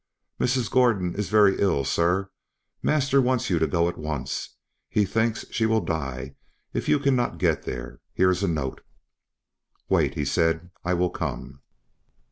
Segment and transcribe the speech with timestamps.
[0.39, 0.67] "Mrs.
[0.71, 2.31] Gordon is very ill, sir;
[2.81, 4.55] master wants you to go at once;
[4.89, 6.33] he thinks she will die
[6.73, 7.99] if you cannot get there.
[8.11, 8.81] Here is a note."
[9.89, 11.61] "Wait," he said, "I will come."